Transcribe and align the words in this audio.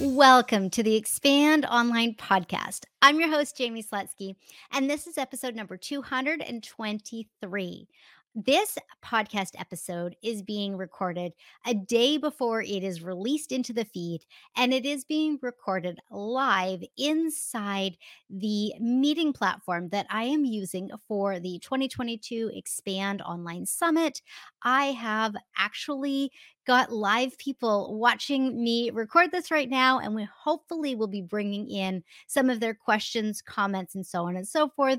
Welcome 0.00 0.70
to 0.70 0.82
the 0.82 0.94
Expand 0.94 1.64
Online 1.64 2.14
Podcast. 2.14 2.84
I'm 3.00 3.18
your 3.18 3.30
host, 3.30 3.56
Jamie 3.56 3.82
Slutsky, 3.82 4.36
and 4.72 4.90
this 4.90 5.06
is 5.06 5.16
episode 5.16 5.54
number 5.54 5.78
223. 5.78 7.88
This 8.34 8.76
podcast 9.02 9.58
episode 9.58 10.14
is 10.22 10.42
being 10.42 10.76
recorded 10.76 11.32
a 11.66 11.72
day 11.72 12.18
before 12.18 12.60
it 12.60 12.84
is 12.84 13.02
released 13.02 13.52
into 13.52 13.72
the 13.72 13.86
feed, 13.86 14.20
and 14.54 14.74
it 14.74 14.84
is 14.84 15.06
being 15.06 15.38
recorded 15.40 15.98
live 16.10 16.84
inside 16.98 17.96
the 18.28 18.74
meeting 18.78 19.32
platform 19.32 19.88
that 19.88 20.06
I 20.10 20.24
am 20.24 20.44
using 20.44 20.90
for 21.08 21.40
the 21.40 21.58
2022 21.60 22.50
Expand 22.54 23.22
Online 23.22 23.64
Summit. 23.64 24.20
I 24.62 24.92
have 24.92 25.34
actually 25.56 26.32
got 26.66 26.92
live 26.92 27.38
people 27.38 27.96
watching 27.98 28.62
me 28.62 28.90
record 28.90 29.30
this 29.30 29.50
right 29.50 29.70
now, 29.70 30.00
and 30.00 30.14
we 30.14 30.24
hopefully 30.24 30.94
will 30.94 31.06
be 31.06 31.22
bringing 31.22 31.68
in 31.68 32.02
some 32.26 32.50
of 32.50 32.58
their 32.58 32.74
questions, 32.74 33.40
comments, 33.40 33.94
and 33.94 34.04
so 34.04 34.24
on 34.24 34.36
and 34.36 34.46
so 34.46 34.68
forth 34.68 34.98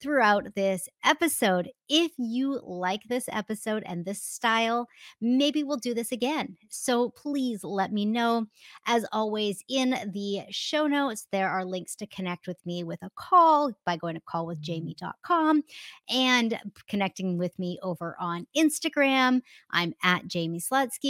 throughout 0.00 0.54
this 0.54 0.88
episode. 1.04 1.70
If 1.88 2.12
you 2.18 2.60
like 2.62 3.02
this 3.08 3.28
episode 3.32 3.82
and 3.86 4.04
this 4.04 4.22
style, 4.22 4.88
maybe 5.20 5.64
we'll 5.64 5.78
do 5.78 5.94
this 5.94 6.12
again. 6.12 6.56
So 6.68 7.10
please 7.10 7.64
let 7.64 7.92
me 7.92 8.04
know. 8.04 8.46
As 8.86 9.04
always, 9.10 9.64
in 9.68 9.96
the 10.12 10.42
show 10.50 10.86
notes, 10.86 11.26
there 11.32 11.48
are 11.48 11.64
links 11.64 11.96
to 11.96 12.06
connect 12.06 12.46
with 12.46 12.64
me 12.64 12.84
with 12.84 13.02
a 13.02 13.10
call 13.16 13.72
by 13.84 13.96
going 13.96 14.14
to 14.14 14.20
mm-hmm. 14.20 14.38
callwithjamie.com 14.38 15.64
and 16.10 16.60
connecting 16.88 17.38
with 17.38 17.58
me 17.58 17.78
over 17.82 18.16
on 18.20 18.46
Instagram. 18.56 19.40
I'm 19.70 19.94
at 20.04 20.26
Jamie 20.28 20.60
Slutsky. 20.60 21.07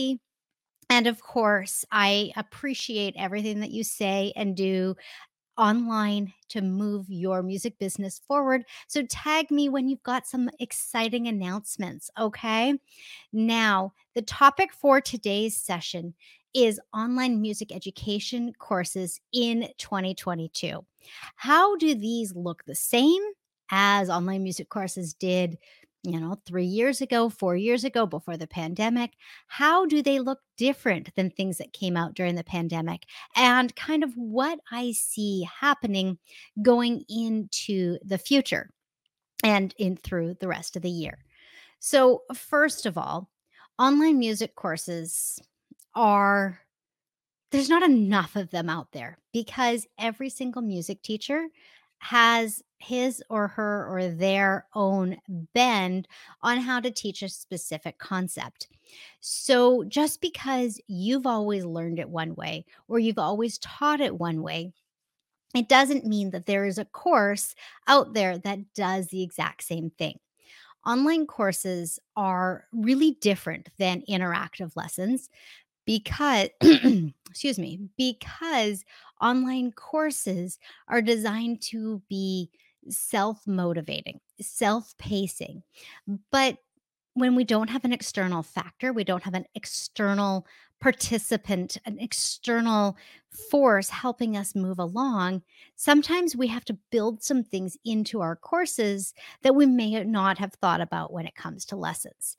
And 0.91 1.07
of 1.07 1.23
course, 1.23 1.85
I 1.91 2.33
appreciate 2.37 3.15
everything 3.17 3.61
that 3.61 3.71
you 3.71 3.85
say 3.85 4.33
and 4.37 4.57
do 4.57 4.97
online 5.59 6.33
to 6.49 6.63
move 6.63 7.07
your 7.09 7.43
music 7.43 7.79
business 7.79 8.21
forward. 8.27 8.65
So 8.87 9.03
tag 9.03 9.51
me 9.51 9.69
when 9.69 9.89
you've 9.89 10.03
got 10.03 10.27
some 10.27 10.49
exciting 10.61 11.27
announcements, 11.27 12.11
okay? 12.19 12.75
Now, 13.33 13.93
the 14.15 14.23
topic 14.23 14.73
for 14.73 15.01
today's 15.01 15.57
session 15.57 16.15
is 16.55 16.81
online 16.95 17.43
music 17.43 17.75
education 17.75 18.53
courses 18.59 19.21
in 19.33 19.69
2022. 19.79 20.85
How 21.37 21.77
do 21.77 21.95
these 21.95 22.35
look 22.35 22.65
the 22.65 22.75
same 22.75 23.23
as 23.71 24.09
online 24.09 24.43
music 24.43 24.69
courses 24.69 25.13
did 25.13 25.59
you 26.09 26.19
know, 26.19 26.37
three 26.47 26.65
years 26.65 27.01
ago, 27.01 27.29
four 27.29 27.57
years 27.57 27.85
ago, 27.85 28.07
before 28.07 28.37
the 28.37 28.47
pandemic? 28.47 29.13
How 29.47 29.87
do 29.87 30.03
they 30.03 30.19
look 30.19 30.41
different 30.57 31.15
than 31.15 31.31
things 31.31 31.59
that 31.59 31.73
came 31.73 31.97
out 31.97 32.15
during 32.15 32.35
the 32.35 32.45
pandemic? 32.45 33.05
And 33.37 33.75
kind 33.77 34.03
of 34.03 34.13
what 34.15 34.59
I 34.71 34.93
see 34.93 35.47
happening 35.61 36.19
going 36.63 37.05
into 37.09 37.99
the 38.05 38.19
future 38.19 38.71
and 39.45 39.75
in 39.79 39.97
through 39.97 40.37
the 40.41 40.49
rest 40.49 40.77
of 40.77 40.83
the 40.83 40.91
year. 40.91 41.19
So, 41.79 42.23
first 42.35 42.87
of 42.87 42.99
all, 42.99 43.31
online 43.79 44.19
music 44.19 44.55
courses 44.55 45.39
are 45.95 46.61
there's 47.51 47.69
not 47.69 47.83
enough 47.83 48.37
of 48.37 48.51
them 48.51 48.69
out 48.69 48.93
there 48.93 49.19
because 49.33 49.87
every 49.99 50.29
single 50.29 50.63
music 50.63 51.03
teacher 51.03 51.49
has 51.99 52.63
his 52.79 53.23
or 53.29 53.49
her 53.49 53.87
or 53.91 54.09
their 54.09 54.67
own 54.75 55.17
bend 55.55 56.07
on 56.43 56.59
how 56.59 56.81
to 56.81 56.91
teach 56.91 57.23
a 57.23 57.29
specific 57.29 57.99
concept. 57.99 58.69
So 59.21 59.85
just 59.85 60.21
because 60.21 60.81
you've 60.87 61.27
always 61.27 61.65
learned 61.65 61.99
it 61.99 62.09
one 62.09 62.35
way 62.35 62.65
or 62.87 62.99
you've 62.99 63.19
always 63.19 63.59
taught 63.59 64.01
it 64.01 64.19
one 64.19 64.43
way, 64.43 64.73
it 65.55 65.69
doesn't 65.69 66.07
mean 66.07 66.31
that 66.31 66.47
there 66.47 66.65
is 66.65 66.79
a 66.79 66.85
course 66.85 67.55
out 67.87 68.15
there 68.15 68.39
that 68.39 68.75
does 68.75 69.09
the 69.09 69.23
exact 69.23 69.65
same 69.65 69.91
thing. 69.91 70.19
Online 70.87 71.27
courses 71.27 71.99
are 72.17 72.65
really 72.73 73.13
different 73.21 73.69
than 73.79 74.05
interactive 74.09 74.73
lessons 74.77 75.29
because 75.85 76.49
excuse 77.31 77.59
me 77.59 77.81
because 77.97 78.85
online 79.21 79.73
courses 79.73 80.59
are 80.89 81.03
designed 81.03 81.61
to 81.63 82.03
be 82.09 82.51
self-motivating 82.89 84.21
self-pacing. 84.41 85.63
But 86.31 86.59
when 87.19 87.35
we 87.35 87.45
don't 87.45 87.71
have 87.71 87.85
an 87.85 87.93
external 87.93 88.43
factor 88.43 88.93
we 88.93 89.03
don't 89.05 89.25
have 89.25 89.35
an 89.35 89.45
external 89.55 90.47
participant 90.81 91.77
an 91.85 91.99
external 91.99 92.97
force 93.51 93.89
helping 93.89 94.37
us 94.37 94.55
move 94.55 94.79
along 94.79 95.43
sometimes 95.75 96.37
we 96.37 96.47
have 96.47 96.65
to 96.65 96.79
build 96.91 97.23
some 97.23 97.43
things 97.43 97.77
into 97.85 98.21
our 98.21 98.37
courses 98.37 99.15
that 99.43 99.55
we 99.55 99.67
may 99.67 100.03
not 100.05 100.39
have 100.39 100.53
thought 100.55 100.81
about 100.81 101.13
when 101.13 101.27
it 101.27 101.35
comes 101.35 101.65
to 101.65 101.75
lessons 101.77 102.37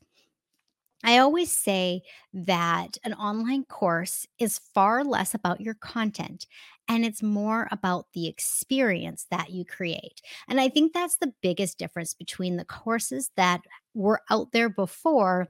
I 1.03 1.17
always 1.19 1.51
say 1.51 2.01
that 2.33 2.97
an 3.03 3.13
online 3.13 3.63
course 3.65 4.27
is 4.37 4.59
far 4.73 5.03
less 5.03 5.33
about 5.33 5.61
your 5.61 5.75
content 5.75 6.45
and 6.89 7.05
it's 7.05 7.21
more 7.23 7.67
about 7.71 8.07
the 8.13 8.27
experience 8.27 9.27
that 9.29 9.51
you 9.51 9.63
create. 9.63 10.21
And 10.47 10.59
I 10.59 10.69
think 10.69 10.91
that's 10.91 11.17
the 11.17 11.33
biggest 11.41 11.77
difference 11.77 12.13
between 12.13 12.57
the 12.57 12.65
courses 12.65 13.29
that 13.37 13.61
were 13.93 14.21
out 14.29 14.51
there 14.51 14.69
before 14.69 15.47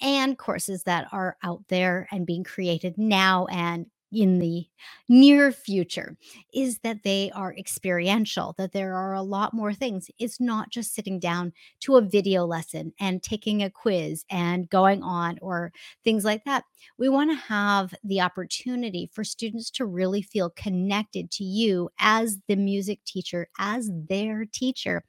and 0.00 0.38
courses 0.38 0.84
that 0.84 1.06
are 1.12 1.36
out 1.42 1.62
there 1.68 2.08
and 2.10 2.26
being 2.26 2.42
created 2.44 2.96
now 2.98 3.46
and 3.46 3.86
in 4.12 4.38
the 4.38 4.66
near 5.08 5.52
future 5.52 6.16
is 6.54 6.78
that 6.78 7.02
they 7.02 7.30
are 7.34 7.54
experiential, 7.54 8.54
that 8.58 8.72
there 8.72 8.94
are 8.94 9.14
a 9.14 9.22
lot 9.22 9.52
more 9.52 9.74
things. 9.74 10.10
It's 10.18 10.40
not 10.40 10.70
just 10.70 10.94
sitting 10.94 11.18
down 11.18 11.52
to 11.80 11.96
a 11.96 12.02
video 12.02 12.46
lesson 12.46 12.92
and 12.98 13.22
taking 13.22 13.62
a 13.62 13.70
quiz 13.70 14.24
and 14.30 14.68
going 14.70 15.02
on 15.02 15.38
or 15.42 15.72
things 16.04 16.24
like 16.24 16.44
that. 16.44 16.64
We 16.98 17.08
want 17.08 17.30
to 17.30 17.36
have 17.36 17.94
the 18.02 18.20
opportunity 18.20 19.10
for 19.12 19.24
students 19.24 19.70
to 19.72 19.84
really 19.84 20.22
feel 20.22 20.50
connected 20.50 21.30
to 21.32 21.44
you 21.44 21.90
as 21.98 22.38
the 22.48 22.56
music 22.56 23.04
teacher, 23.04 23.48
as 23.58 23.90
their 24.08 24.46
teacher. 24.46 25.04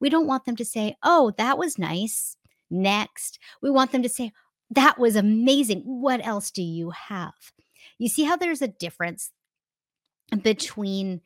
We 0.00 0.10
don't 0.10 0.26
want 0.26 0.44
them 0.44 0.56
to 0.56 0.64
say, 0.64 0.96
oh, 1.02 1.32
that 1.38 1.58
was 1.58 1.78
nice. 1.78 2.36
Next. 2.72 3.40
We 3.62 3.70
want 3.70 3.90
them 3.92 4.02
to 4.02 4.08
say, 4.08 4.32
that 4.70 4.98
was 4.98 5.16
amazing. 5.16 5.80
What 5.80 6.24
else 6.24 6.52
do 6.52 6.62
you 6.62 6.90
have? 6.90 7.34
You 8.00 8.08
see 8.08 8.24
how 8.24 8.36
there's 8.36 8.62
a 8.62 8.68
difference 8.68 9.30
mm-hmm. 10.32 10.40
between 10.40 11.20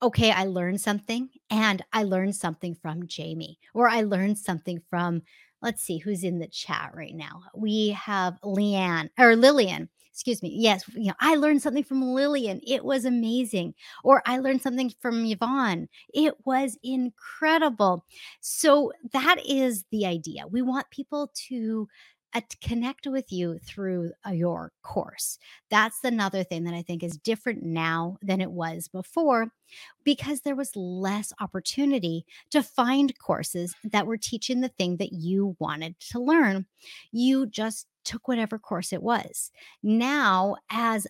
okay, 0.00 0.30
I 0.30 0.44
learned 0.44 0.80
something 0.80 1.28
and 1.50 1.84
I 1.92 2.04
learned 2.04 2.36
something 2.36 2.76
from 2.76 3.08
Jamie 3.08 3.58
or 3.74 3.88
I 3.88 4.02
learned 4.02 4.38
something 4.38 4.80
from 4.88 5.22
let's 5.60 5.82
see 5.82 5.98
who's 5.98 6.22
in 6.22 6.38
the 6.38 6.46
chat 6.46 6.92
right 6.94 7.14
now. 7.14 7.42
We 7.56 7.88
have 7.90 8.38
Leanne 8.44 9.10
or 9.18 9.34
Lillian. 9.34 9.88
Excuse 10.12 10.42
me. 10.42 10.52
Yes, 10.52 10.84
you 10.94 11.06
know, 11.06 11.14
I 11.20 11.36
learned 11.36 11.62
something 11.62 11.84
from 11.84 12.02
Lillian. 12.02 12.60
It 12.66 12.84
was 12.84 13.04
amazing. 13.04 13.74
Or 14.04 14.22
I 14.26 14.38
learned 14.38 14.62
something 14.62 14.92
from 15.00 15.24
Yvonne. 15.24 15.88
It 16.12 16.34
was 16.44 16.76
incredible. 16.82 18.04
So 18.40 18.92
that 19.12 19.38
is 19.46 19.84
the 19.90 20.06
idea. 20.06 20.46
We 20.46 20.60
want 20.60 20.90
people 20.90 21.32
to 21.48 21.88
connect 22.60 23.06
with 23.06 23.32
you 23.32 23.58
through 23.58 24.12
uh, 24.26 24.30
your 24.30 24.72
course. 24.82 25.38
That's 25.70 26.04
another 26.04 26.44
thing 26.44 26.64
that 26.64 26.74
I 26.74 26.82
think 26.82 27.02
is 27.02 27.16
different 27.16 27.62
now 27.62 28.18
than 28.22 28.40
it 28.40 28.50
was 28.50 28.88
before 28.88 29.52
because 30.04 30.40
there 30.40 30.56
was 30.56 30.74
less 30.76 31.32
opportunity 31.40 32.24
to 32.50 32.62
find 32.62 33.18
courses 33.18 33.74
that 33.84 34.06
were 34.06 34.16
teaching 34.16 34.60
the 34.60 34.68
thing 34.68 34.96
that 34.98 35.12
you 35.12 35.56
wanted 35.58 35.98
to 36.10 36.20
learn. 36.20 36.66
You 37.12 37.46
just 37.46 37.86
took 38.04 38.28
whatever 38.28 38.58
course 38.58 38.92
it 38.92 39.02
was. 39.02 39.50
Now, 39.82 40.56
as 40.70 41.06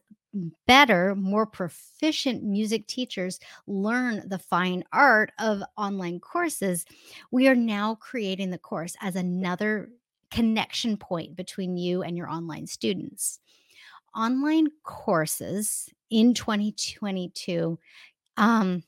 better, 0.66 1.14
more 1.14 1.46
proficient 1.46 2.42
music 2.42 2.86
teachers 2.86 3.38
learn 3.66 4.28
the 4.28 4.38
fine 4.38 4.84
art 4.92 5.32
of 5.38 5.62
online 5.76 6.20
courses, 6.20 6.84
we 7.30 7.48
are 7.48 7.54
now 7.54 7.94
creating 7.96 8.50
the 8.50 8.58
course 8.58 8.94
as 9.00 9.16
another 9.16 9.90
connection 10.30 10.96
point 10.96 11.36
between 11.36 11.76
you 11.76 12.02
and 12.02 12.16
your 12.16 12.28
online 12.28 12.66
students. 12.66 13.40
Online 14.14 14.68
courses 14.82 15.88
in 16.10 16.34
2022 16.34 17.78
um, 18.36 18.82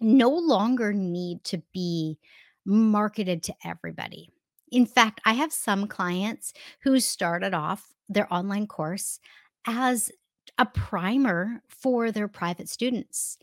no 0.00 0.30
longer 0.30 0.92
need 0.92 1.42
to 1.44 1.62
be 1.72 2.18
marketed 2.64 3.42
to 3.44 3.54
everybody. 3.64 4.30
In 4.70 4.86
fact, 4.86 5.20
I 5.24 5.32
have 5.34 5.52
some 5.52 5.86
clients 5.86 6.52
who 6.82 7.00
started 7.00 7.54
off 7.54 7.92
their 8.08 8.32
online 8.32 8.66
course 8.66 9.18
as 9.66 10.10
a 10.58 10.66
primer 10.66 11.62
for 11.68 12.12
their 12.12 12.28
private 12.28 12.68
students. 12.68 13.38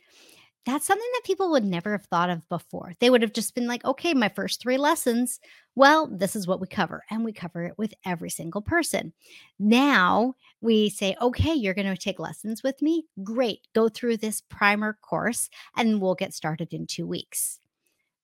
That's 0.68 0.86
something 0.86 1.10
that 1.14 1.24
people 1.24 1.50
would 1.52 1.64
never 1.64 1.94
have 1.94 2.04
thought 2.08 2.30
of 2.30 2.48
before. 2.50 2.92
They 3.00 3.10
would 3.10 3.22
have 3.22 3.32
just 3.32 3.56
been 3.56 3.68
like, 3.68 3.86
okay, 3.86 4.14
my 4.14 4.28
first 4.28 4.62
three 4.62 4.78
lessons, 4.78 5.40
well, 5.76 6.08
this 6.08 6.36
is 6.36 6.46
what 6.46 6.60
we 6.60 6.68
cover. 6.68 7.06
And 7.10 7.24
we 7.24 7.32
cover 7.32 7.64
it 7.64 7.78
with 7.78 7.94
every 8.06 8.30
single 8.30 8.62
person. 8.62 9.14
Now 9.58 10.34
we 10.60 10.90
say, 10.90 11.16
okay, 11.22 11.54
you're 11.54 11.74
going 11.74 11.88
to 11.88 11.96
take 11.96 12.20
lessons 12.20 12.64
with 12.64 12.82
me. 12.82 13.06
Great. 13.24 13.62
Go 13.74 13.88
through 13.88 14.18
this 14.18 14.42
primer 14.42 14.98
course 15.02 15.50
and 15.78 16.02
we'll 16.02 16.16
get 16.16 16.34
started 16.34 16.74
in 16.74 16.86
two 16.86 17.08
weeks. 17.08 17.62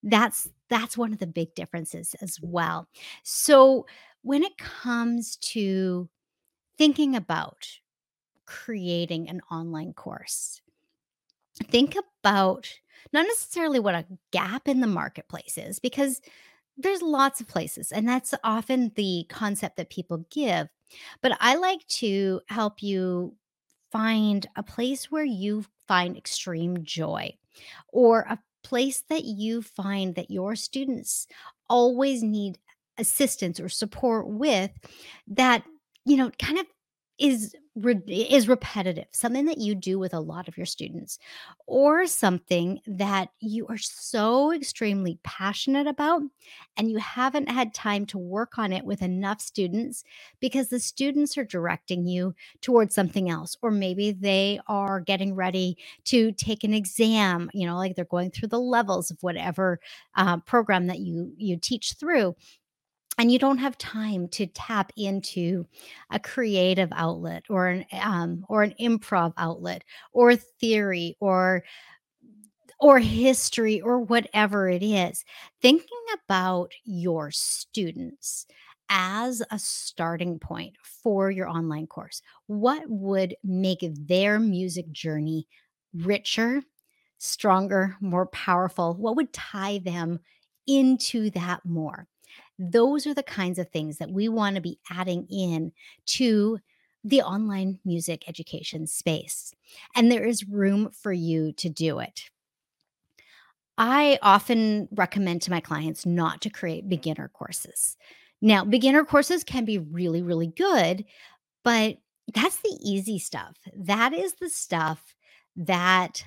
That's 0.03 0.49
that's 0.69 0.97
one 0.97 1.13
of 1.13 1.19
the 1.19 1.27
big 1.27 1.55
differences 1.55 2.13
as 2.21 2.39
well. 2.41 2.89
So 3.23 3.85
when 4.21 4.43
it 4.43 4.57
comes 4.57 5.37
to 5.53 6.09
thinking 6.77 7.15
about 7.15 7.65
creating 8.45 9.29
an 9.29 9.39
online 9.49 9.93
course, 9.93 10.59
think 11.55 11.95
about 12.21 12.69
not 13.11 13.25
necessarily 13.27 13.79
what 13.79 13.95
a 13.95 14.05
gap 14.31 14.67
in 14.67 14.79
the 14.79 14.87
marketplace 14.87 15.57
is 15.57 15.79
because 15.79 16.21
there's 16.77 17.01
lots 17.01 17.39
of 17.39 17.47
places 17.47 17.91
and 17.91 18.07
that's 18.07 18.33
often 18.43 18.91
the 18.95 19.25
concept 19.29 19.77
that 19.77 19.89
people 19.89 20.25
give 20.31 20.67
but 21.21 21.37
i 21.39 21.55
like 21.55 21.85
to 21.87 22.41
help 22.47 22.81
you 22.81 23.35
find 23.91 24.47
a 24.55 24.63
place 24.63 25.11
where 25.11 25.23
you 25.25 25.63
find 25.87 26.17
extreme 26.17 26.83
joy 26.83 27.31
or 27.89 28.21
a 28.21 28.39
place 28.63 29.03
that 29.09 29.23
you 29.23 29.61
find 29.61 30.15
that 30.15 30.31
your 30.31 30.55
students 30.55 31.27
always 31.69 32.23
need 32.23 32.57
assistance 32.97 33.59
or 33.59 33.69
support 33.69 34.27
with 34.27 34.71
that 35.27 35.63
you 36.05 36.17
know 36.17 36.31
kind 36.39 36.57
of 36.57 36.65
is 37.19 37.55
is 38.07 38.47
repetitive, 38.47 39.07
something 39.11 39.45
that 39.45 39.57
you 39.57 39.73
do 39.73 39.97
with 39.97 40.13
a 40.13 40.19
lot 40.19 40.47
of 40.47 40.57
your 40.57 40.65
students, 40.65 41.17
or 41.65 42.05
something 42.05 42.79
that 42.85 43.29
you 43.39 43.65
are 43.67 43.79
so 43.79 44.53
extremely 44.53 45.17
passionate 45.23 45.87
about 45.87 46.21
and 46.77 46.91
you 46.91 46.97
haven't 46.97 47.49
had 47.49 47.73
time 47.73 48.05
to 48.05 48.19
work 48.19 48.59
on 48.59 48.71
it 48.71 48.85
with 48.85 49.01
enough 49.01 49.41
students 49.41 50.03
because 50.39 50.67
the 50.67 50.79
students 50.79 51.35
are 51.35 51.43
directing 51.45 52.05
you 52.05 52.35
towards 52.61 52.93
something 52.93 53.29
else, 53.29 53.57
or 53.63 53.71
maybe 53.71 54.11
they 54.11 54.59
are 54.67 54.99
getting 54.99 55.33
ready 55.33 55.75
to 56.05 56.31
take 56.33 56.63
an 56.63 56.75
exam. 56.75 57.49
You 57.53 57.65
know, 57.65 57.77
like 57.77 57.95
they're 57.95 58.05
going 58.05 58.29
through 58.29 58.49
the 58.49 58.59
levels 58.59 59.09
of 59.09 59.17
whatever 59.21 59.79
uh, 60.15 60.37
program 60.41 60.87
that 60.87 60.99
you 60.99 61.33
you 61.37 61.57
teach 61.57 61.93
through 61.93 62.35
and 63.17 63.31
you 63.31 63.39
don't 63.39 63.59
have 63.59 63.77
time 63.77 64.27
to 64.29 64.47
tap 64.47 64.91
into 64.97 65.65
a 66.11 66.19
creative 66.19 66.89
outlet 66.93 67.43
or 67.49 67.67
an 67.67 67.85
um, 68.01 68.45
or 68.49 68.63
an 68.63 68.73
improv 68.79 69.33
outlet 69.37 69.83
or 70.13 70.35
theory 70.35 71.15
or 71.19 71.63
or 72.79 72.99
history 72.99 73.79
or 73.81 73.99
whatever 73.99 74.67
it 74.69 74.83
is. 74.83 75.23
Thinking 75.61 75.87
about 76.25 76.71
your 76.83 77.31
students 77.31 78.45
as 78.89 79.41
a 79.49 79.57
starting 79.57 80.39
point 80.39 80.75
for 80.83 81.31
your 81.31 81.47
online 81.47 81.87
course 81.87 82.21
what 82.47 82.83
would 82.87 83.33
make 83.43 83.79
their 84.07 84.39
music 84.39 84.91
journey 84.91 85.47
richer 85.93 86.61
stronger 87.17 87.95
more 88.01 88.25
powerful? 88.27 88.93
What 88.95 89.15
would 89.15 89.31
tie 89.31 89.79
them 89.79 90.19
into 90.67 91.29
that 91.31 91.61
more 91.65 92.07
those 92.59 93.07
are 93.07 93.13
the 93.13 93.23
kinds 93.23 93.59
of 93.59 93.69
things 93.69 93.97
that 93.97 94.11
we 94.11 94.29
want 94.29 94.55
to 94.55 94.61
be 94.61 94.79
adding 94.89 95.27
in 95.29 95.71
to 96.05 96.59
the 97.03 97.21
online 97.21 97.79
music 97.83 98.23
education 98.27 98.87
space. 98.87 99.53
And 99.95 100.11
there 100.11 100.23
is 100.23 100.47
room 100.47 100.91
for 100.91 101.11
you 101.11 101.51
to 101.53 101.69
do 101.69 101.99
it. 101.99 102.29
I 103.77 104.19
often 104.21 104.87
recommend 104.91 105.41
to 105.43 105.51
my 105.51 105.59
clients 105.59 106.05
not 106.05 106.41
to 106.41 106.49
create 106.49 106.87
beginner 106.87 107.29
courses. 107.33 107.97
Now, 108.41 108.63
beginner 108.63 109.03
courses 109.03 109.43
can 109.43 109.65
be 109.65 109.79
really, 109.79 110.21
really 110.21 110.47
good, 110.47 111.05
but 111.63 111.97
that's 112.33 112.57
the 112.57 112.77
easy 112.81 113.19
stuff. 113.19 113.57
That 113.75 114.13
is 114.13 114.33
the 114.35 114.49
stuff 114.49 115.15
that 115.55 116.23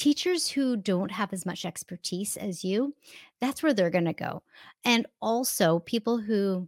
teachers 0.00 0.48
who 0.48 0.78
don't 0.78 1.10
have 1.10 1.30
as 1.34 1.44
much 1.44 1.66
expertise 1.66 2.38
as 2.38 2.64
you, 2.64 2.94
that's 3.38 3.62
where 3.62 3.74
they're 3.74 3.90
going 3.90 4.06
to 4.06 4.14
go. 4.14 4.42
And 4.82 5.06
also, 5.20 5.80
people 5.80 6.16
who 6.16 6.66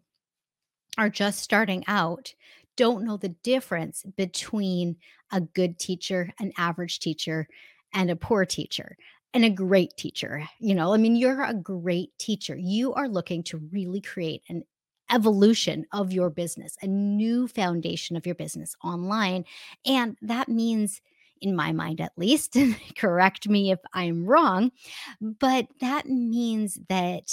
are 0.98 1.08
just 1.08 1.40
starting 1.40 1.82
out 1.88 2.34
don't 2.76 3.04
know 3.04 3.16
the 3.16 3.30
difference 3.30 4.04
between 4.18 4.96
a 5.32 5.40
good 5.40 5.78
teacher, 5.78 6.30
an 6.40 6.52
average 6.58 6.98
teacher, 6.98 7.48
and 7.94 8.10
a 8.10 8.16
poor 8.16 8.44
teacher 8.44 8.98
and 9.32 9.46
a 9.46 9.50
great 9.50 9.96
teacher. 9.96 10.46
You 10.58 10.74
know, 10.74 10.92
I 10.92 10.98
mean, 10.98 11.16
you're 11.16 11.42
a 11.42 11.54
great 11.54 12.10
teacher. 12.18 12.54
You 12.54 12.92
are 12.92 13.08
looking 13.08 13.42
to 13.44 13.56
really 13.72 14.02
create 14.02 14.42
an 14.50 14.62
evolution 15.10 15.86
of 15.92 16.12
your 16.12 16.28
business, 16.28 16.76
a 16.82 16.86
new 16.86 17.48
foundation 17.48 18.14
of 18.14 18.26
your 18.26 18.34
business 18.34 18.76
online. 18.84 19.46
And 19.86 20.18
that 20.20 20.50
means 20.50 21.00
in 21.42 21.54
my 21.56 21.72
mind 21.72 22.00
at 22.00 22.12
least, 22.16 22.56
correct 22.96 23.48
me 23.48 23.70
if 23.72 23.80
I'm 23.92 24.24
wrong, 24.24 24.72
but 25.20 25.66
that 25.80 26.06
means 26.06 26.78
that 26.88 27.30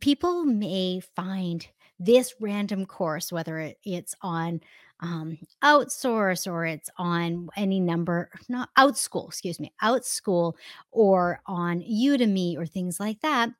people 0.00 0.44
may 0.44 1.00
find 1.16 1.66
this 2.00 2.34
random 2.40 2.86
course, 2.86 3.30
whether 3.30 3.58
it, 3.58 3.78
it's 3.84 4.14
on 4.22 4.60
um, 5.02 5.38
outsource 5.62 6.50
or 6.50 6.66
it's 6.66 6.90
on 6.98 7.48
any 7.56 7.80
number, 7.80 8.30
not 8.48 8.70
outschool, 8.76 9.28
excuse 9.28 9.60
me, 9.60 9.72
outschool 9.82 10.54
or 10.90 11.40
on 11.46 11.80
Udemy 11.82 12.56
or 12.56 12.66
things 12.66 12.98
like 12.98 13.20
that. 13.20 13.50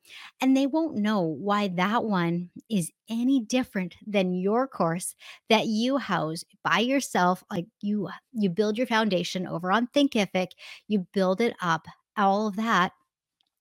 And 0.41 0.57
they 0.57 0.67
won't 0.67 0.97
know 0.97 1.21
why 1.21 1.69
that 1.69 2.05
one 2.05 2.51
is 2.69 2.91
any 3.09 3.41
different 3.41 3.97
than 4.07 4.35
your 4.35 4.67
course 4.67 5.15
that 5.49 5.67
you 5.67 5.97
house 5.99 6.45
by 6.63 6.81
yourself. 6.81 7.43
Like 7.51 7.67
you, 7.81 8.09
you 8.33 8.51
build 8.51 8.77
your 8.77 8.87
foundation 8.87 9.47
over 9.47 9.71
on 9.71 9.89
Thinkific, 9.89 10.49
you 10.89 11.07
build 11.13 11.41
it 11.41 11.55
up, 11.63 11.87
all 12.17 12.49
of 12.49 12.57
that 12.57 12.93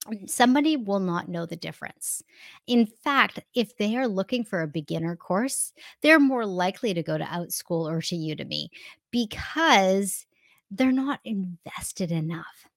Mm, 0.07 0.29
somebody 0.29 0.77
will 0.77 0.99
not 0.99 1.29
know 1.29 1.45
the 1.45 1.55
difference. 1.55 2.23
In 2.67 2.85
fact, 2.85 3.39
if 3.53 3.75
they 3.77 3.95
are 3.97 4.07
looking 4.07 4.43
for 4.43 4.61
a 4.61 4.67
beginner 4.67 5.15
course, 5.15 5.73
they're 6.01 6.19
more 6.19 6.45
likely 6.45 6.93
to 6.93 7.03
go 7.03 7.17
to 7.17 7.23
Outschool 7.23 7.89
or 7.89 8.01
to 8.01 8.15
Udemy 8.15 8.69
because 9.11 10.25
they're 10.71 10.91
not 10.91 11.19
invested 11.25 12.11
enough. 12.11 12.67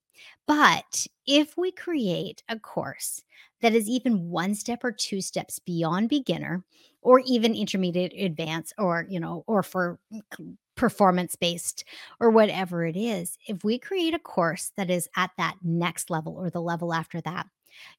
But 0.47 1.07
if 1.27 1.57
we 1.57 1.71
create 1.73 2.43
a 2.49 2.59
course 2.59 3.23
that 3.61 3.75
is 3.75 3.89
even 3.89 4.31
one 4.31 4.55
step 4.55 4.83
or 4.83 4.93
two 4.93 5.21
steps 5.21 5.59
beyond 5.59 6.09
beginner 6.09 6.65
or 7.03 7.21
even 7.27 7.55
intermediate 7.55 8.13
advanced 8.19 8.75
or 8.79 9.07
you 9.09 9.21
know 9.21 9.45
or 9.47 9.63
for 9.63 9.99
mm, 10.13 10.57
performance 10.77 11.37
based 11.37 11.85
or 12.21 12.31
whatever 12.31 12.85
it 12.87 12.97
is, 12.97 13.37
if 13.47 13.63
we 13.65 13.79
create 13.79 14.15
a 14.15 14.19
course 14.19 14.73
that 14.77 14.91
is 14.91 15.09
at 15.17 15.31
that 15.37 15.57
next 15.63 16.11
level 16.11 16.35
or 16.37 16.51
the 16.51 16.61
level 16.63 16.95
after 16.95 17.21
that, 17.21 17.47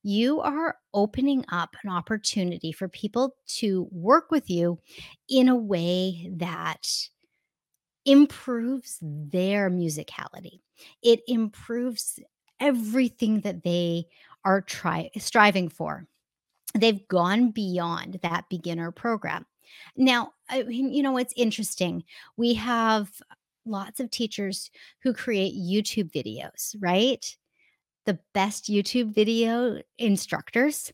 you 0.04 0.42
are 0.42 0.78
opening 0.94 1.46
up 1.52 1.76
an 1.84 1.90
opportunity 1.90 2.72
for 2.72 2.88
people 2.88 3.36
to 3.48 3.88
work 3.92 4.32
with 4.32 4.50
you 4.50 4.80
in 5.30 5.50
a 5.50 5.56
way 5.56 6.30
that 6.38 6.88
improves 8.06 8.98
their 9.02 9.70
musicality. 9.70 10.60
It 11.02 11.22
improves 11.28 12.20
everything 12.60 13.42
that 13.42 13.64
they 13.64 14.06
are 14.46 14.62
try 14.62 15.10
striving 15.18 15.70
for. 15.70 16.06
They've 16.74 17.08
gone 17.08 17.52
beyond 17.52 18.20
that 18.24 18.46
beginner 18.50 18.92
program. 18.92 19.46
Now, 19.96 20.34
I 20.50 20.64
you 20.68 21.04
know, 21.04 21.18
it's 21.18 21.34
interesting. 21.36 22.04
We 22.38 22.54
have 22.56 23.10
lots 23.66 24.00
of 24.00 24.12
teachers 24.12 24.72
who 25.02 25.14
create 25.14 25.56
YouTube 25.56 26.12
videos, 26.12 26.76
right? 26.80 27.26
The 28.06 28.20
best 28.34 28.66
YouTube 28.66 29.14
video 29.14 29.82
instructors 29.98 30.92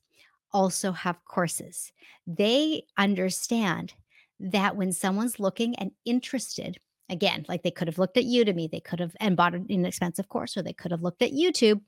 also 0.51 0.91
have 0.91 1.25
courses. 1.25 1.91
They 2.27 2.83
understand 2.97 3.93
that 4.39 4.75
when 4.75 4.91
someone's 4.91 5.39
looking 5.39 5.75
and 5.75 5.91
interested, 6.05 6.79
again, 7.09 7.45
like 7.49 7.63
they 7.63 7.71
could 7.71 7.87
have 7.87 7.97
looked 7.97 8.17
at 8.17 8.25
Udemy, 8.25 8.69
they 8.69 8.79
could 8.79 8.99
have 8.99 9.15
and 9.19 9.35
bought 9.35 9.55
an 9.55 9.65
inexpensive 9.69 10.29
course, 10.29 10.55
or 10.55 10.61
they 10.61 10.73
could 10.73 10.91
have 10.91 11.01
looked 11.01 11.21
at 11.21 11.31
YouTube 11.31 11.81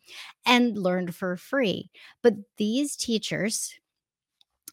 and 0.45 0.77
learned 0.77 1.15
for 1.15 1.37
free. 1.37 1.91
But 2.23 2.33
these 2.57 2.95
teachers, 2.95 3.75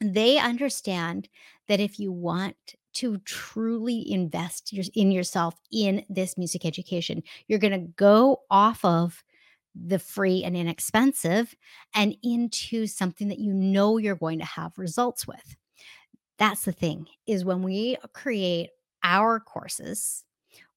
they 0.01 0.39
understand 0.39 1.29
that 1.69 1.81
if 1.81 1.99
you 1.99 2.13
want 2.13 2.57
to 2.95 3.19
truly 3.19 4.11
invest 4.11 4.73
in 4.95 5.13
yourself 5.13 5.55
in 5.71 6.05
this 6.09 6.37
music 6.37 6.65
education. 6.65 7.23
You're 7.47 7.61
going 7.61 7.73
to 7.73 7.93
go 7.97 8.41
off 8.51 8.85
of 8.85 9.23
the 9.75 10.01
free 10.01 10.43
and 10.43 10.57
inexpensive 10.57 11.55
and 11.95 12.17
into 12.25 12.89
something 12.89 13.29
that 13.29 13.39
you 13.39 13.53
know 13.53 13.99
you're 13.99 14.17
going 14.17 14.41
to 14.41 14.45
have 14.45 14.79
results 14.79 15.29
with. 15.29 15.57
That's 16.39 16.65
the 16.65 16.73
thing 16.73 17.07
is 17.27 17.45
when 17.45 17.63
we 17.63 17.97
create 18.15 18.71
our 19.05 19.39
courses, 19.39 20.25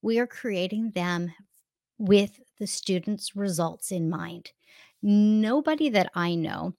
we 0.03 0.19
are 0.19 0.27
creating 0.27 0.91
them 0.91 1.33
with 1.97 2.39
the 2.59 2.67
students' 2.67 3.35
results 3.35 3.91
in 3.91 4.09
mind. 4.09 4.51
Nobody 5.01 5.89
that 5.89 6.11
I 6.13 6.35
know 6.35 6.73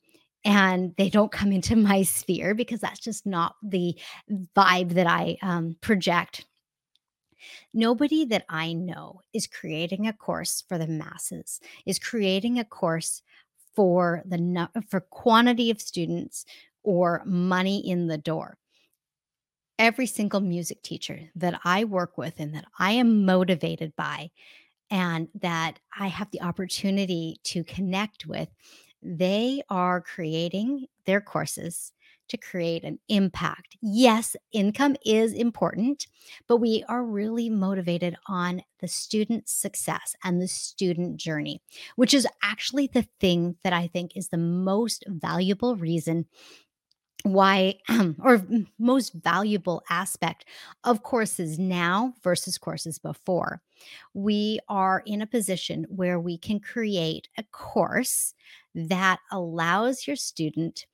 and 0.44 0.94
they 0.96 1.08
don't 1.08 1.32
come 1.32 1.52
into 1.52 1.76
my 1.76 2.02
sphere 2.02 2.54
because 2.54 2.80
that's 2.80 3.00
just 3.00 3.26
not 3.26 3.56
the 3.62 3.96
vibe 4.56 4.94
that 4.94 5.06
I 5.06 5.38
um, 5.42 5.76
project. 5.80 6.46
Nobody 7.74 8.24
that 8.26 8.44
I 8.48 8.72
know 8.72 9.22
is 9.32 9.46
creating 9.46 10.06
a 10.06 10.12
course 10.12 10.62
for 10.68 10.78
the 10.78 10.86
masses, 10.86 11.60
is 11.86 11.98
creating 11.98 12.58
a 12.58 12.64
course 12.64 13.22
for 13.74 14.22
the 14.26 14.68
for 14.88 15.00
quantity 15.00 15.70
of 15.70 15.80
students 15.80 16.44
or 16.82 17.22
money 17.24 17.78
in 17.78 18.06
the 18.06 18.18
door. 18.18 18.58
Every 19.78 20.06
single 20.06 20.40
music 20.40 20.82
teacher 20.82 21.30
that 21.34 21.60
I 21.64 21.84
work 21.84 22.18
with 22.18 22.34
and 22.38 22.54
that 22.54 22.66
I 22.78 22.92
am 22.92 23.24
motivated 23.24 23.96
by 23.96 24.30
and 24.90 25.28
that 25.40 25.78
I 25.98 26.08
have 26.08 26.30
the 26.30 26.42
opportunity 26.42 27.40
to 27.44 27.64
connect 27.64 28.26
with, 28.26 28.48
they 29.02 29.62
are 29.68 30.00
creating 30.00 30.86
their 31.04 31.20
courses 31.20 31.92
to 32.28 32.36
create 32.36 32.84
an 32.84 32.98
impact. 33.08 33.76
Yes, 33.82 34.36
income 34.52 34.96
is 35.04 35.32
important, 35.32 36.06
but 36.46 36.58
we 36.58 36.84
are 36.88 37.04
really 37.04 37.50
motivated 37.50 38.16
on 38.26 38.62
the 38.80 38.88
student 38.88 39.48
success 39.48 40.14
and 40.24 40.40
the 40.40 40.48
student 40.48 41.16
journey, 41.16 41.60
which 41.96 42.14
is 42.14 42.26
actually 42.42 42.86
the 42.86 43.06
thing 43.20 43.56
that 43.64 43.72
I 43.72 43.86
think 43.86 44.16
is 44.16 44.28
the 44.28 44.38
most 44.38 45.04
valuable 45.08 45.76
reason 45.76 46.26
why 47.24 47.74
or 48.22 48.44
most 48.78 49.12
valuable 49.14 49.82
aspect 49.90 50.44
of 50.84 51.02
courses 51.02 51.58
now 51.58 52.14
versus 52.22 52.58
courses 52.58 52.98
before. 52.98 53.62
We 54.14 54.58
are 54.68 55.02
in 55.06 55.22
a 55.22 55.26
position 55.26 55.86
where 55.88 56.18
we 56.18 56.38
can 56.38 56.60
create 56.60 57.28
a 57.38 57.42
course 57.44 58.34
that 58.74 59.20
allows 59.30 60.06
your 60.06 60.16
student 60.16 60.86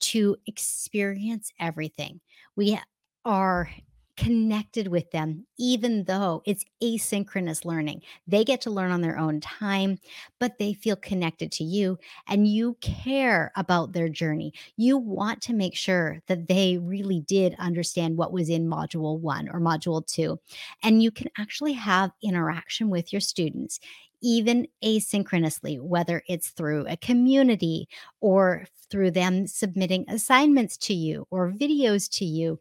to 0.00 0.36
experience 0.46 1.52
everything. 1.60 2.20
We 2.56 2.78
are 3.24 3.70
connected 4.16 4.88
with 4.88 5.10
them, 5.10 5.46
even 5.58 6.04
though 6.04 6.42
it's 6.44 6.64
asynchronous 6.82 7.64
learning. 7.64 8.02
They 8.26 8.44
get 8.44 8.60
to 8.62 8.70
learn 8.70 8.90
on 8.90 9.00
their 9.00 9.18
own 9.18 9.40
time, 9.40 9.98
but 10.38 10.58
they 10.58 10.74
feel 10.74 10.96
connected 10.96 11.50
to 11.52 11.64
you 11.64 11.98
and 12.28 12.46
you 12.46 12.76
care 12.80 13.52
about 13.56 13.92
their 13.92 14.08
journey. 14.08 14.52
You 14.76 14.98
want 14.98 15.40
to 15.42 15.54
make 15.54 15.74
sure 15.74 16.20
that 16.26 16.46
they 16.46 16.78
really 16.78 17.20
did 17.20 17.54
understand 17.58 18.18
what 18.18 18.32
was 18.32 18.50
in 18.50 18.68
module 18.68 19.18
one 19.18 19.48
or 19.48 19.60
module 19.60 20.06
two. 20.06 20.38
And 20.82 21.02
you 21.02 21.10
can 21.10 21.28
actually 21.38 21.72
have 21.72 22.10
interaction 22.22 22.90
with 22.90 23.12
your 23.12 23.20
students. 23.20 23.80
Even 24.22 24.66
asynchronously, 24.84 25.80
whether 25.80 26.22
it's 26.28 26.50
through 26.50 26.86
a 26.86 26.96
community 26.96 27.88
or 28.20 28.66
through 28.90 29.10
them 29.10 29.46
submitting 29.46 30.04
assignments 30.08 30.76
to 30.76 30.94
you 30.94 31.26
or 31.30 31.50
videos 31.50 32.10
to 32.18 32.24
you 32.24 32.60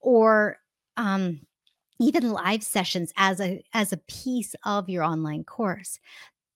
or 0.00 0.58
um, 0.96 1.40
even 2.00 2.30
live 2.30 2.62
sessions 2.62 3.12
as 3.16 3.40
a 3.40 3.62
as 3.72 3.92
a 3.92 3.98
piece 4.08 4.54
of 4.64 4.88
your 4.88 5.04
online 5.04 5.44
course. 5.44 5.98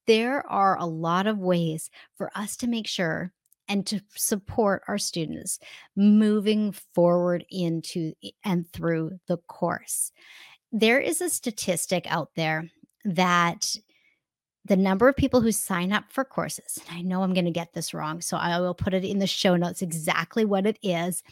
There 0.07 0.47
are 0.51 0.77
a 0.79 0.87
lot 0.87 1.27
of 1.27 1.39
ways 1.39 1.91
for 2.17 2.31
us 2.35 2.57
to 2.59 2.67
make 2.67 2.87
sure 2.87 3.33
and 3.69 3.87
to 3.87 4.01
support 4.17 4.83
our 4.89 4.99
students 4.99 5.61
moving 5.95 6.73
forward 6.95 7.45
into 7.51 8.13
and 8.45 8.71
through 8.73 9.13
the 9.29 9.37
course. 9.37 10.11
There 10.73 10.99
is 10.99 11.21
a 11.21 11.29
statistic 11.29 12.05
out 12.09 12.31
there 12.35 12.69
that 13.05 13.77
the 14.67 14.77
number 14.77 15.09
of 15.09 15.17
people 15.17 15.41
who 15.41 15.53
sign 15.53 15.93
up 15.93 16.05
for 16.09 16.25
courses 16.25 16.79
and 16.89 16.99
i 16.99 17.03
know 17.03 17.23
i'm 17.23 17.35
going 17.35 17.45
to 17.45 17.51
get 17.51 17.73
this 17.73 17.95
wrong 17.95 18.21
so 18.21 18.37
i 18.37 18.59
will 18.61 18.75
put 18.75 18.95
it 18.95 19.05
in 19.05 19.19
the 19.19 19.27
show 19.27 19.57
notes 19.57 19.83
exactly 19.83 20.45
what 20.45 20.67
it 20.67 20.79
is 20.83 21.23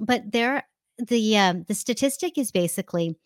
but 0.00 0.30
there 0.32 0.64
the 0.98 1.36
um, 1.36 1.64
the 1.68 1.74
statistic 1.74 2.36
is 2.36 2.50
basically 2.50 3.16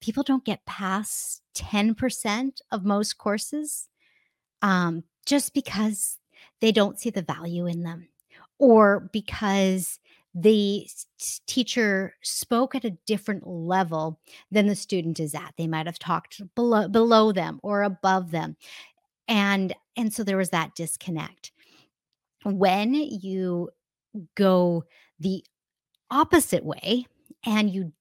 people 0.00 0.22
don't 0.22 0.44
get 0.44 0.64
past 0.66 1.42
10% 1.56 2.60
of 2.70 2.84
most 2.84 3.18
courses 3.18 3.88
um, 4.62 5.02
just 5.24 5.54
because 5.54 6.18
they 6.60 6.72
don't 6.72 6.98
see 6.98 7.10
the 7.10 7.22
value 7.22 7.66
in 7.66 7.82
them 7.82 8.08
or 8.58 9.08
because 9.12 9.98
the 10.34 10.86
teacher 11.46 12.14
spoke 12.22 12.74
at 12.74 12.84
a 12.84 12.96
different 13.06 13.46
level 13.46 14.20
than 14.50 14.66
the 14.66 14.74
student 14.74 15.18
is 15.18 15.34
at. 15.34 15.54
They 15.56 15.66
might 15.66 15.86
have 15.86 15.98
talked 15.98 16.42
below 16.54 16.88
below 16.88 17.32
them 17.32 17.58
or 17.62 17.82
above 17.82 18.30
them 18.30 18.56
and 19.28 19.74
and 19.96 20.12
so 20.12 20.24
there 20.24 20.36
was 20.36 20.50
that 20.50 20.74
disconnect. 20.74 21.52
When 22.44 22.94
you 22.94 23.70
go 24.34 24.84
the 25.18 25.44
opposite 26.10 26.64
way 26.64 27.06
and 27.44 27.70
you 27.70 27.92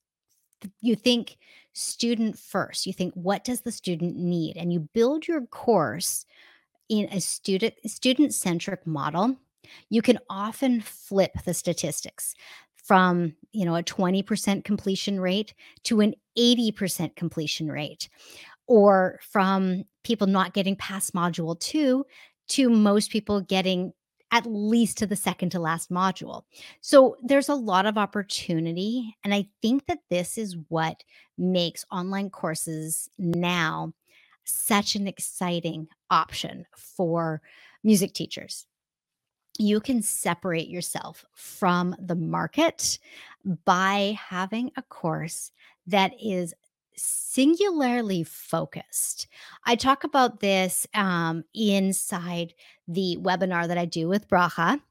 you 0.80 0.96
think 0.96 1.38
student 1.74 2.38
first 2.38 2.86
you 2.86 2.94
think 2.94 3.14
what 3.16 3.44
does 3.44 3.62
the 3.62 3.72
student 3.72 4.16
need? 4.16 4.56
and 4.56 4.72
you 4.72 4.80
build 4.94 5.28
your 5.28 5.42
course 5.48 6.26
in 6.90 7.08
a 7.12 7.20
student 7.20 7.74
student 7.86 8.34
centric 8.34 8.86
model 8.86 9.36
you 9.90 10.02
can 10.02 10.20
often 10.30 10.80
flip 10.82 11.32
the 11.46 11.54
statistics 11.54 12.36
from 12.76 13.34
you 13.52 13.66
know 13.66 13.76
a 13.76 13.84
20% 13.84 14.64
completion 14.64 15.20
rate 15.20 15.54
to 15.84 16.02
an 16.02 16.14
80% 16.38 17.16
completion 17.16 17.68
rate 17.72 18.08
or 18.68 19.20
from 19.24 19.84
people 20.06 20.28
not 20.28 20.54
getting 20.54 20.76
past 20.78 21.14
module 21.14 21.60
2 21.60 22.06
to 22.48 22.70
most 22.70 23.12
people 23.12 23.42
getting 23.42 23.92
at 24.32 24.46
least 24.46 24.98
to 24.98 25.08
the 25.08 25.16
second 25.16 25.50
to 25.50 25.60
last 25.60 25.90
module. 25.90 26.44
So 26.82 27.18
there's 27.24 27.50
a 27.50 27.56
lot 27.56 27.86
of 27.86 27.98
opportunity 27.98 29.16
and 29.24 29.34
I 29.34 29.48
think 29.62 29.86
that 29.88 30.00
this 30.10 30.38
is 30.38 30.56
what 30.70 31.04
makes 31.38 31.86
online 31.92 32.30
courses 32.30 33.10
now 33.18 33.94
such 34.46 34.96
an 34.96 35.08
exciting 35.08 35.88
option 36.10 36.66
for 36.76 37.42
music 37.84 38.14
teachers 38.14 38.66
you 39.58 39.80
can 39.80 40.02
separate 40.02 40.68
yourself 40.68 41.26
from 41.34 41.96
the 42.00 42.16
market 42.16 43.00
by 43.64 44.18
having 44.30 44.72
a 44.76 44.82
course 44.82 45.52
that 45.88 46.14
is 46.22 46.54
singularly 46.98 48.24
focused. 48.24 49.28
I 49.66 49.76
talk 49.76 50.04
about 50.04 50.40
this 50.40 50.88
um, 50.94 51.44
inside 51.54 52.54
the 52.88 53.18
webinar 53.22 53.68
that 53.68 53.78
I 53.78 53.86
do 53.86 54.08
with 54.08 54.28
Brocha. 54.28 54.82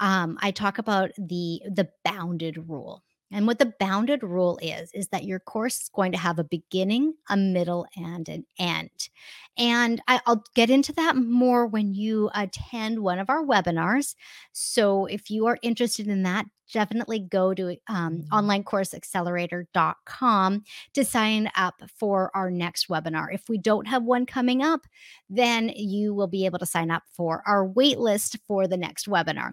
Um, 0.00 0.38
I 0.40 0.50
talk 0.50 0.78
about 0.78 1.10
the 1.18 1.62
the 1.66 1.88
bounded 2.04 2.68
rule. 2.68 3.02
And 3.30 3.46
what 3.46 3.58
the 3.58 3.74
bounded 3.78 4.22
rule 4.22 4.58
is, 4.62 4.90
is 4.92 5.08
that 5.08 5.24
your 5.24 5.38
course 5.38 5.82
is 5.82 5.90
going 5.90 6.12
to 6.12 6.18
have 6.18 6.38
a 6.38 6.44
beginning, 6.44 7.12
a 7.28 7.36
middle, 7.36 7.86
and 7.94 8.26
an 8.28 8.46
end. 8.58 9.10
And 9.58 10.00
I, 10.08 10.20
I'll 10.24 10.44
get 10.54 10.70
into 10.70 10.94
that 10.94 11.16
more 11.16 11.66
when 11.66 11.92
you 11.92 12.30
attend 12.34 13.00
one 13.00 13.18
of 13.18 13.28
our 13.28 13.44
webinars. 13.44 14.14
So 14.52 15.04
if 15.06 15.30
you 15.30 15.46
are 15.46 15.58
interested 15.62 16.08
in 16.08 16.22
that, 16.22 16.46
definitely 16.72 17.18
go 17.18 17.52
to 17.54 17.76
um, 17.88 18.24
onlinecourseaccelerator.com 18.32 20.64
to 20.94 21.04
sign 21.04 21.50
up 21.54 21.82
for 21.98 22.30
our 22.34 22.50
next 22.50 22.88
webinar. 22.88 23.26
If 23.32 23.46
we 23.48 23.58
don't 23.58 23.88
have 23.88 24.04
one 24.04 24.24
coming 24.26 24.62
up, 24.62 24.86
then 25.28 25.70
you 25.74 26.14
will 26.14 26.28
be 26.28 26.46
able 26.46 26.60
to 26.60 26.66
sign 26.66 26.90
up 26.90 27.02
for 27.12 27.42
our 27.46 27.68
waitlist 27.68 28.38
for 28.46 28.66
the 28.66 28.76
next 28.76 29.06
webinar. 29.06 29.52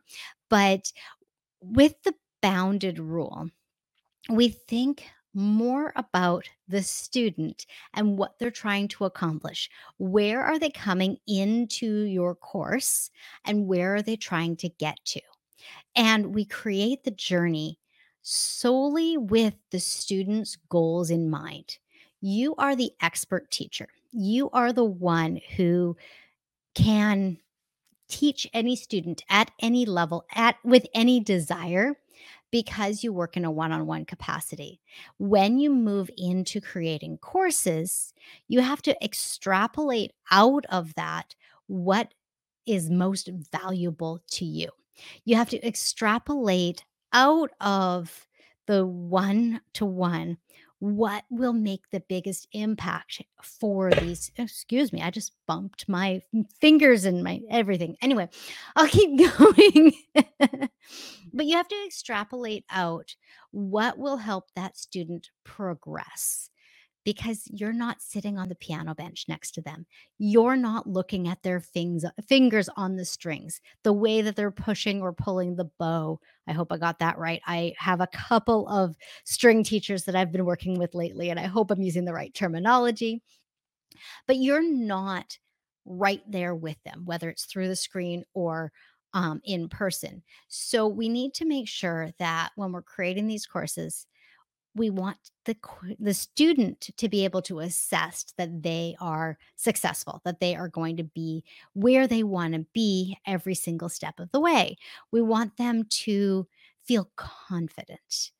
But 0.49 0.91
with 1.61 2.01
the 2.03 2.13
bounded 2.41 2.99
rule, 2.99 3.49
we 4.29 4.49
think 4.49 5.05
more 5.33 5.91
about 5.97 6.49
the 6.67 6.81
student 6.81 7.65
and 7.93 8.17
what 8.17 8.39
they're 8.39 8.49
trying 8.49 8.87
to 8.87 9.05
accomplish. 9.05 9.69
Where 9.97 10.41
are 10.41 10.57
they 10.57 10.69
coming 10.69 11.17
into 11.27 12.03
your 12.03 12.35
course 12.35 13.11
and 13.43 13.67
where 13.67 13.95
are 13.95 14.01
they 14.01 14.15
trying 14.15 14.55
to 14.57 14.69
get 14.69 14.97
to? 15.05 15.21
And 15.95 16.33
we 16.33 16.45
create 16.45 17.03
the 17.03 17.11
journey 17.11 17.79
solely 18.21 19.17
with 19.17 19.53
the 19.71 19.79
student's 19.79 20.57
goals 20.69 21.11
in 21.11 21.29
mind. 21.29 21.77
You 22.21 22.55
are 22.57 22.75
the 22.75 22.91
expert 23.01 23.51
teacher. 23.51 23.87
You 24.11 24.49
are 24.51 24.71
the 24.71 24.85
one 24.85 25.41
who 25.57 25.97
can 26.73 27.37
teach 28.07 28.47
any 28.53 28.75
student 28.75 29.23
at 29.29 29.51
any 29.59 29.85
level 29.85 30.25
at 30.33 30.55
with 30.63 30.85
any 30.93 31.19
desire 31.19 31.95
because 32.55 33.03
you 33.03 33.11
work 33.11 33.35
in 33.35 33.43
a 33.43 33.51
one 33.51 33.73
on 33.73 33.85
one 33.85 34.05
capacity. 34.05 34.79
When 35.17 35.59
you 35.59 35.69
move 35.69 36.09
into 36.17 36.61
creating 36.61 37.17
courses, 37.17 38.13
you 38.47 38.61
have 38.61 38.81
to 38.83 38.95
extrapolate 39.03 40.13
out 40.31 40.65
of 40.69 40.95
that 40.95 41.35
what 41.67 42.13
is 42.65 42.89
most 42.89 43.29
valuable 43.51 44.21
to 44.31 44.45
you. 44.45 44.69
You 45.25 45.35
have 45.35 45.49
to 45.49 45.67
extrapolate 45.67 46.85
out 47.11 47.51
of 47.59 48.25
the 48.67 48.87
one 48.87 49.59
to 49.73 49.85
one 49.85 50.37
what 50.85 51.23
will 51.31 51.53
make 51.53 51.89
the 51.91 51.99
biggest 51.99 52.47
impact 52.51 53.21
for 53.41 53.89
these 53.89 54.31
excuse 54.37 54.93
me 54.93 55.01
i 55.01 55.09
just 55.09 55.33
bumped 55.47 55.89
my 55.89 56.21
fingers 56.61 57.05
and 57.05 57.23
my 57.23 57.41
everything. 57.49 57.95
Anyway 58.01 58.29
i'll 58.75 58.87
keep 58.87 59.17
going. 59.17 59.93
But 61.33 61.47
you 61.47 61.57
have 61.57 61.67
to 61.67 61.85
extrapolate 61.85 62.65
out 62.69 63.15
what 63.51 63.97
will 63.97 64.17
help 64.17 64.45
that 64.55 64.77
student 64.77 65.29
progress 65.43 66.49
because 67.05 67.47
you're 67.51 67.73
not 67.73 68.01
sitting 68.01 68.37
on 68.37 68.49
the 68.49 68.55
piano 68.55 68.95
bench 68.95 69.25
next 69.29 69.51
to 69.53 69.61
them. 69.61 69.85
You're 70.17 70.57
not 70.57 70.87
looking 70.87 71.29
at 71.29 71.43
their 71.43 71.61
things, 71.61 72.03
fingers 72.27 72.69
on 72.75 72.97
the 72.97 73.05
strings, 73.05 73.61
the 73.83 73.93
way 73.93 74.21
that 74.23 74.35
they're 74.35 74.51
pushing 74.51 75.01
or 75.01 75.13
pulling 75.13 75.55
the 75.55 75.69
bow. 75.79 76.19
I 76.47 76.53
hope 76.53 76.71
I 76.71 76.77
got 76.77 76.99
that 76.99 77.17
right. 77.19 77.41
I 77.47 77.73
have 77.77 78.01
a 78.01 78.07
couple 78.07 78.67
of 78.67 78.97
string 79.23 79.63
teachers 79.63 80.05
that 80.05 80.15
I've 80.15 80.33
been 80.33 80.45
working 80.45 80.79
with 80.79 80.95
lately, 80.95 81.29
and 81.29 81.39
I 81.39 81.45
hope 81.45 81.71
I'm 81.71 81.81
using 81.81 82.05
the 82.05 82.13
right 82.13 82.33
terminology. 82.33 83.21
But 84.27 84.37
you're 84.37 84.67
not 84.67 85.37
right 85.85 86.23
there 86.27 86.55
with 86.55 86.77
them, 86.83 87.03
whether 87.05 87.29
it's 87.29 87.45
through 87.45 87.67
the 87.67 87.75
screen 87.75 88.23
or 88.33 88.71
um, 89.13 89.41
in 89.45 89.69
person. 89.69 90.23
So 90.49 90.87
we 90.87 91.07
need 91.09 91.33
to 91.35 91.45
make 91.45 91.67
sure 91.69 92.11
that 92.19 92.49
when 92.55 92.71
we're 92.71 92.81
creating 92.81 93.27
these 93.27 93.45
courses, 93.45 94.07
we 94.75 94.89
want 94.89 95.17
the 95.45 95.55
the 95.99 96.13
student 96.13 96.89
to 96.97 97.09
be 97.09 97.23
able 97.23 97.41
to 97.43 97.59
assess 97.59 98.25
that 98.37 98.63
they 98.63 98.95
are 98.99 99.37
successful 99.55 100.21
that 100.25 100.39
they 100.39 100.55
are 100.55 100.67
going 100.67 100.97
to 100.97 101.03
be 101.03 101.43
where 101.73 102.07
they 102.07 102.23
want 102.23 102.53
to 102.53 102.65
be 102.73 103.17
every 103.25 103.55
single 103.55 103.89
step 103.89 104.19
of 104.19 104.31
the 104.31 104.39
way. 104.39 104.75
We 105.11 105.21
want 105.21 105.57
them 105.57 105.85
to 106.03 106.47
feel 106.83 107.09
confident 107.15 108.31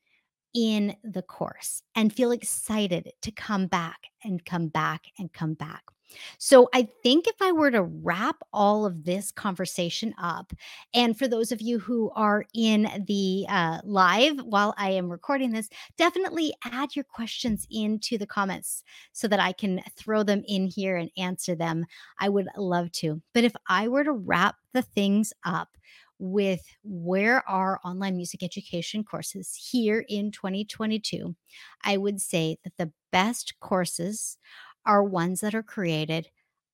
in 0.56 0.96
the 1.04 1.22
course 1.22 1.82
and 1.94 2.12
feel 2.12 2.30
excited 2.30 3.12
to 3.20 3.30
come 3.30 3.66
back 3.66 3.98
and 4.24 4.44
come 4.44 4.68
back 4.68 5.02
and 5.18 5.32
come 5.32 5.52
back 5.52 5.82
so 6.38 6.68
I 6.74 6.88
think 7.02 7.26
if 7.26 7.36
I 7.40 7.52
were 7.52 7.70
to 7.70 7.82
wrap 7.82 8.36
all 8.52 8.84
of 8.86 9.04
this 9.04 9.30
conversation 9.30 10.14
up, 10.18 10.52
and 10.94 11.18
for 11.18 11.28
those 11.28 11.52
of 11.52 11.60
you 11.60 11.78
who 11.78 12.10
are 12.14 12.44
in 12.54 13.04
the 13.06 13.46
uh, 13.48 13.80
live 13.84 14.38
while 14.44 14.74
I 14.76 14.90
am 14.90 15.10
recording 15.10 15.50
this, 15.50 15.68
definitely 15.96 16.52
add 16.64 16.94
your 16.94 17.04
questions 17.04 17.66
into 17.70 18.18
the 18.18 18.26
comments 18.26 18.82
so 19.12 19.28
that 19.28 19.40
I 19.40 19.52
can 19.52 19.82
throw 19.96 20.22
them 20.22 20.42
in 20.46 20.66
here 20.66 20.96
and 20.96 21.10
answer 21.16 21.54
them. 21.54 21.84
I 22.18 22.28
would 22.28 22.48
love 22.56 22.92
to. 22.92 23.20
But 23.34 23.44
if 23.44 23.54
I 23.68 23.88
were 23.88 24.04
to 24.04 24.12
wrap 24.12 24.56
the 24.72 24.82
things 24.82 25.32
up, 25.44 25.68
with 26.18 26.62
where 26.82 27.48
are 27.48 27.80
online 27.84 28.16
music 28.16 28.42
education 28.42 29.04
courses 29.04 29.54
here 29.54 30.04
in 30.08 30.30
2022, 30.30 31.34
I 31.84 31.96
would 31.96 32.20
say 32.20 32.58
that 32.64 32.76
the 32.78 32.92
best 33.12 33.54
courses 33.60 34.38
are 34.84 35.02
ones 35.02 35.40
that 35.40 35.54
are 35.54 35.62
created 35.62 36.28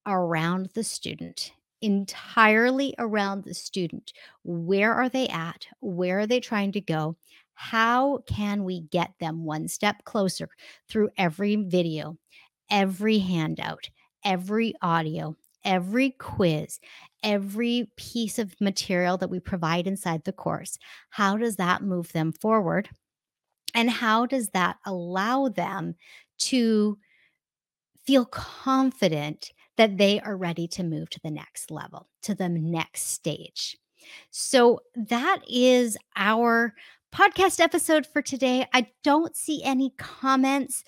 around 0.06 0.70
the 0.74 0.84
student, 0.84 1.52
entirely 1.80 2.94
around 2.98 3.44
the 3.44 3.54
student. 3.54 4.12
Where 4.44 4.92
are 4.94 5.08
they 5.08 5.28
at? 5.28 5.66
Where 5.80 6.20
are 6.20 6.26
they 6.26 6.40
trying 6.40 6.72
to 6.72 6.80
go? 6.80 7.16
How 7.54 8.18
can 8.26 8.64
we 8.64 8.80
get 8.80 9.12
them 9.20 9.44
one 9.44 9.68
step 9.68 10.04
closer 10.04 10.48
through 10.88 11.10
every 11.16 11.56
video, 11.56 12.18
every 12.70 13.18
handout, 13.18 13.88
every 14.24 14.74
audio, 14.82 15.36
every 15.64 16.10
quiz, 16.10 16.80
every 17.22 17.90
piece 17.96 18.38
of 18.38 18.54
material 18.60 19.16
that 19.18 19.30
we 19.30 19.40
provide 19.40 19.86
inside 19.86 20.24
the 20.24 20.32
course? 20.32 20.78
How 21.10 21.36
does 21.36 21.56
that 21.56 21.82
move 21.82 22.12
them 22.12 22.32
forward? 22.32 22.88
And 23.74 23.90
how 23.90 24.26
does 24.26 24.50
that 24.50 24.76
allow 24.84 25.48
them 25.48 25.94
to 26.40 26.98
feel 28.04 28.24
confident 28.26 29.52
that 29.76 29.96
they 29.96 30.20
are 30.20 30.36
ready 30.36 30.68
to 30.68 30.82
move 30.82 31.08
to 31.10 31.20
the 31.22 31.30
next 31.30 31.70
level, 31.70 32.08
to 32.22 32.34
the 32.34 32.48
next 32.48 33.08
stage. 33.08 33.76
So 34.30 34.80
that 34.94 35.40
is 35.48 35.96
our 36.16 36.74
podcast 37.14 37.60
episode 37.60 38.06
for 38.06 38.22
today. 38.22 38.66
I 38.72 38.88
don't 39.04 39.36
see 39.36 39.62
any 39.62 39.92
comments, 39.98 40.82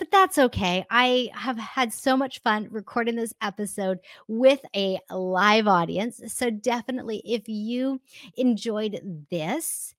but 0.00 0.10
that's 0.10 0.38
okay. 0.38 0.86
I 0.90 1.28
have 1.34 1.58
had 1.58 1.92
so 1.92 2.16
much 2.16 2.40
fun 2.40 2.68
recording 2.70 3.16
this 3.16 3.34
episode 3.42 3.98
with 4.28 4.60
a 4.74 4.98
live 5.10 5.68
audience. 5.68 6.22
So 6.28 6.48
definitely, 6.48 7.20
if 7.22 7.46
you 7.50 8.00
enjoyed 8.34 9.26
this, 9.30 9.94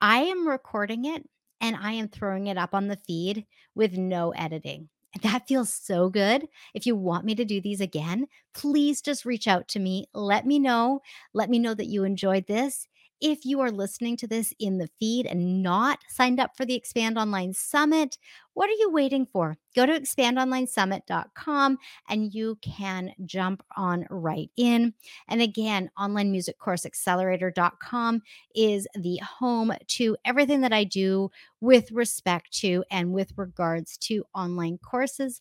I 0.00 0.18
am 0.20 0.46
recording 0.46 1.06
it 1.06 1.28
and 1.60 1.76
I 1.76 1.92
am 1.92 2.08
throwing 2.08 2.48
it 2.48 2.58
up 2.58 2.74
on 2.74 2.88
the 2.88 2.98
feed 2.98 3.46
with 3.74 3.96
no 3.96 4.32
editing. 4.32 4.90
That 5.22 5.48
feels 5.48 5.72
so 5.72 6.10
good. 6.10 6.46
If 6.74 6.86
you 6.86 6.94
want 6.94 7.24
me 7.24 7.34
to 7.36 7.44
do 7.46 7.60
these 7.60 7.80
again, 7.80 8.26
please 8.54 9.00
just 9.00 9.24
reach 9.24 9.48
out 9.48 9.68
to 9.68 9.80
me. 9.80 10.06
Let 10.12 10.46
me 10.46 10.58
know. 10.58 11.00
Let 11.32 11.50
me 11.50 11.58
know 11.58 11.74
that 11.74 11.86
you 11.86 12.04
enjoyed 12.04 12.46
this. 12.46 12.86
If 13.20 13.44
you 13.44 13.60
are 13.60 13.70
listening 13.70 14.16
to 14.18 14.26
this 14.26 14.52
in 14.58 14.78
the 14.78 14.88
feed 14.98 15.26
and 15.26 15.62
not 15.62 16.00
signed 16.08 16.40
up 16.40 16.56
for 16.56 16.64
the 16.64 16.74
Expand 16.74 17.18
Online 17.18 17.52
Summit, 17.52 18.16
what 18.54 18.68
are 18.68 18.72
you 18.72 18.90
waiting 18.90 19.26
for? 19.26 19.56
Go 19.74 19.86
to 19.86 20.00
expandonlinesummit.com 20.00 21.78
and 22.08 22.34
you 22.34 22.58
can 22.60 23.12
jump 23.24 23.62
on 23.76 24.06
right 24.10 24.50
in. 24.56 24.94
And 25.28 25.40
again, 25.40 25.90
online 25.98 26.32
music 26.32 26.58
course 26.58 26.78
onlinemusiccourseaccelerator.com 26.84 28.22
is 28.54 28.86
the 28.94 29.20
home 29.38 29.72
to 29.86 30.16
everything 30.24 30.60
that 30.62 30.72
I 30.72 30.84
do 30.84 31.30
with 31.60 31.90
respect 31.92 32.52
to 32.58 32.84
and 32.90 33.12
with 33.12 33.32
regards 33.36 33.96
to 33.98 34.24
online 34.34 34.78
courses. 34.78 35.40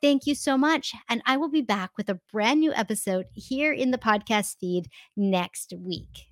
Thank 0.00 0.26
you 0.26 0.34
so 0.34 0.56
much. 0.56 0.94
And 1.08 1.22
I 1.26 1.36
will 1.36 1.50
be 1.50 1.62
back 1.62 1.90
with 1.96 2.08
a 2.08 2.20
brand 2.32 2.60
new 2.60 2.72
episode 2.72 3.26
here 3.34 3.72
in 3.72 3.90
the 3.90 3.98
podcast 3.98 4.58
feed 4.58 4.88
next 5.16 5.72
week. 5.76 6.27